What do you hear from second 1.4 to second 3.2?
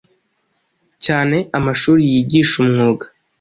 amashuri yigisha umwuga.